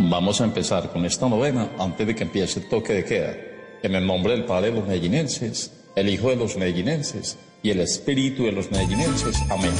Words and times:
Vamos 0.00 0.40
a 0.40 0.44
empezar 0.44 0.92
con 0.92 1.04
esta 1.04 1.28
novena 1.28 1.70
antes 1.76 2.06
de 2.06 2.14
que 2.14 2.22
empiece 2.22 2.60
el 2.60 2.68
toque 2.68 2.92
de 2.92 3.04
queda. 3.04 3.36
En 3.82 3.96
el 3.96 4.06
nombre 4.06 4.32
del 4.32 4.44
Padre 4.44 4.70
de 4.70 4.76
los 4.76 4.86
medellinenses, 4.86 5.72
el 5.96 6.08
Hijo 6.08 6.30
de 6.30 6.36
los 6.36 6.56
medellinenses 6.56 7.36
y 7.64 7.70
el 7.70 7.80
Espíritu 7.80 8.44
de 8.44 8.52
los 8.52 8.70
medellinenses. 8.70 9.36
Amén. 9.50 9.72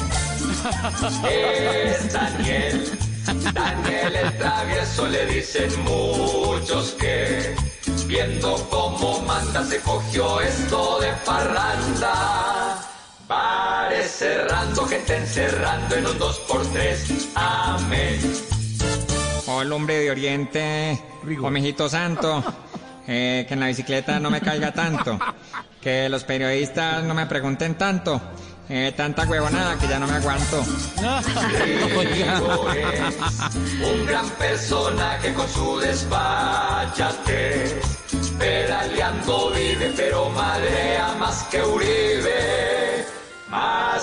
Es 1.30 2.12
Daniel, 2.12 2.84
Daniel 3.54 4.16
el 4.16 4.38
travieso 4.38 5.06
le 5.06 5.24
dicen 5.26 5.70
muchos 5.84 6.96
que 6.98 7.54
viendo 8.08 8.56
cómo 8.70 9.20
manda 9.20 9.64
se 9.64 9.78
cogió 9.82 10.40
esto 10.40 10.98
de 10.98 11.12
parranda. 11.24 12.84
Bares 13.28 14.10
cerrando, 14.10 14.84
gente 14.84 15.16
encerrando 15.16 15.94
en 15.94 16.06
un 16.08 16.18
dos 16.18 16.40
por 16.40 16.66
tres. 16.72 17.28
Amén. 17.36 18.18
El 19.62 19.72
hombre 19.72 19.98
de 19.98 20.10
Oriente, 20.10 21.02
oh, 21.42 21.50
mijito 21.50 21.88
santo, 21.88 22.42
eh, 23.08 23.44
que 23.46 23.54
en 23.54 23.60
la 23.60 23.66
bicicleta 23.66 24.20
no 24.20 24.30
me 24.30 24.40
caiga 24.40 24.72
tanto, 24.72 25.18
que 25.80 26.08
los 26.08 26.24
periodistas 26.24 27.04
no 27.04 27.14
me 27.14 27.26
pregunten 27.26 27.76
tanto, 27.76 28.20
eh, 28.68 28.92
tanta 28.96 29.24
huevonada 29.24 29.78
que 29.78 29.88
ya 29.88 29.98
no 29.98 30.06
me 30.06 30.14
aguanto. 30.14 30.62
Rigo 31.64 32.70
es 32.72 33.16
un 33.82 34.06
gran 34.06 34.28
personaje 34.30 35.32
con 35.32 35.48
su 35.48 35.78
despachate. 35.78 37.80
Pedaleando 38.38 39.50
vive, 39.50 39.92
pero 39.96 40.28
madrea 40.30 41.14
más 41.18 41.44
que 41.44 41.62
Uribe. 41.62 41.97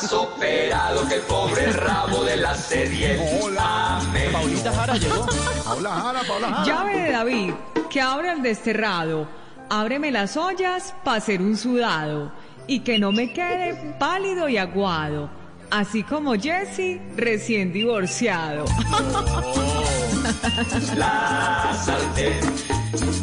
Más 0.05 0.13
operado 0.13 1.07
que 1.07 1.15
el 1.15 1.21
pobre 1.21 1.71
rabo 1.71 2.23
de 2.23 2.37
la 2.37 2.53
serie. 2.53 3.19
Amén. 3.57 4.31
Paulita 4.31 4.71
Jara 4.71 4.97
llegó. 4.97 5.25
Paula 5.63 5.89
Jara, 5.89 6.21
Paula 6.27 6.47
Jara. 6.49 6.63
Llave 6.63 6.99
de 6.99 7.11
David, 7.11 7.53
que 7.89 8.01
abra 8.01 8.33
el 8.33 8.43
desterrado, 8.43 9.27
ábreme 9.67 10.11
las 10.11 10.37
ollas 10.37 10.93
para 11.03 11.17
hacer 11.17 11.41
un 11.41 11.57
sudado 11.57 12.31
y 12.67 12.81
que 12.81 12.99
no 12.99 13.11
me 13.11 13.33
quede 13.33 13.95
pálido 13.97 14.47
y 14.47 14.57
aguado, 14.57 15.27
así 15.71 16.03
como 16.03 16.35
Jesse 16.35 17.01
recién 17.17 17.73
divorciado. 17.73 18.65
La 20.95 21.75
sartén. 21.83 22.53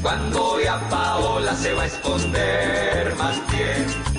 Cuando 0.02 0.60
ya 0.60 0.80
Paola 0.90 1.54
se 1.54 1.74
va 1.74 1.84
a 1.84 1.86
esconder 1.86 3.14
más 3.16 3.40
bien. 3.52 4.11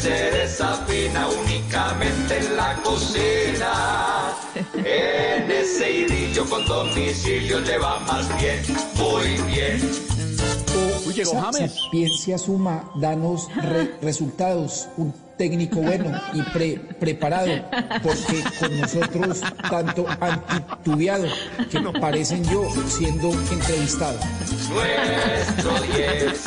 Se 0.00 0.10
desafina 0.10 1.26
únicamente 1.28 2.38
en 2.38 2.56
la 2.56 2.76
cocina. 2.82 4.32
En 4.74 5.50
ese 5.50 5.90
idillo 5.90 6.44
con 6.44 6.66
domicilio 6.66 7.60
le 7.60 7.78
va 7.78 8.00
más 8.00 8.28
bien, 8.38 8.62
muy 8.96 9.40
bien. 9.50 10.13
Llegó 11.14 11.40
James. 11.40 11.72
Sapiencia 11.84 12.38
suma, 12.38 12.90
danos 12.96 13.48
re- 13.56 13.94
resultados, 14.02 14.88
un 14.96 15.14
técnico 15.36 15.80
bueno 15.80 16.12
y 16.32 16.42
pre- 16.42 16.76
preparado, 17.00 17.50
porque 18.02 18.44
con 18.60 18.80
nosotros 18.80 19.40
tanto 19.68 20.06
antitubeado 20.20 21.26
que 21.70 21.80
parecen 22.00 22.44
yo 22.44 22.68
siendo 22.86 23.30
entrevistado. 23.50 24.18
Nuestro 24.70 25.72
10 25.96 26.40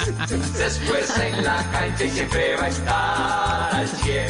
se 0.56 0.66
esfuerza 0.68 1.28
en 1.28 1.44
la 1.44 1.64
cancha 1.72 2.04
y 2.06 2.09
siempre 2.12 2.56
va 2.56 2.64
a 2.64 2.68
estar 2.70 3.76
al 3.76 3.88
100. 3.88 4.26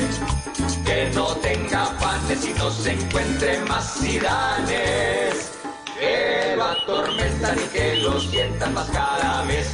Que 0.86 1.12
no 1.14 1.28
tenga 1.38 1.90
panes 2.00 2.46
y 2.46 2.54
no 2.58 2.72
se 2.72 2.94
encuentre 2.94 3.60
más 3.68 3.94
sidanes. 3.96 5.52
Que 6.00 6.54
lo 6.56 6.64
atormentan 6.64 7.58
y 7.58 7.68
que 7.78 7.96
lo 7.98 8.20
sientan 8.20 8.74
más 8.74 8.88
cada 8.90 9.44
vez 9.44 9.68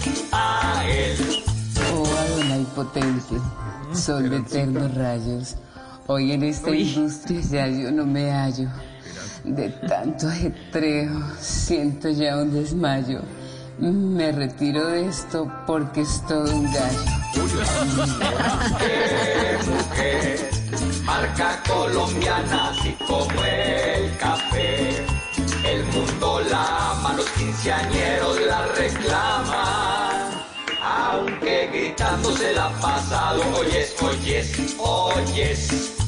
él. 0.89 1.43
Oh, 1.93 2.05
Adonai 2.05 2.65
potente, 2.75 3.35
sol 3.93 4.29
de 4.29 4.37
eternos 4.37 4.93
rayos. 4.95 5.55
Hoy 6.07 6.33
en 6.33 6.43
esta 6.43 6.69
industria 6.75 7.41
ya 7.41 7.67
yo 7.67 7.91
no 7.91 8.05
me 8.05 8.29
hallo. 8.31 8.69
De 9.43 9.69
tanto 9.87 10.27
ajetreo 10.27 11.11
siento 11.39 12.09
ya 12.09 12.37
un 12.37 12.53
desmayo. 12.53 13.21
Me 13.79 14.31
retiro 14.31 14.87
de 14.87 15.07
esto 15.07 15.51
porque 15.65 16.01
es 16.01 16.21
todo 16.27 16.55
un 16.55 16.71
gallo. 16.71 17.23
Marca 21.05 21.61
colombiana, 21.67 22.69
así 22.69 22.95
como 23.07 23.43
el 23.43 24.17
café. 24.17 25.05
El 25.65 25.83
mundo 25.85 26.41
la 26.49 26.91
ama, 26.91 27.13
los 27.13 27.29
quinceañeros 27.31 28.41
la 28.47 28.67
reclaman. 28.67 29.72
Aunque 30.95 31.69
gritando 31.71 32.35
se 32.35 32.53
la 32.53 32.65
ha 32.65 32.73
pasado, 32.79 33.41
oyes, 33.57 33.95
oyes, 34.01 34.75
oyes. 34.77 36.02